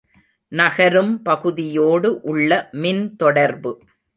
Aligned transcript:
நகரும் 0.51 1.21
பகுதியோடு 1.21 2.21
உள்ள 2.21 2.69
மின்தொடர்பு. 2.71 3.73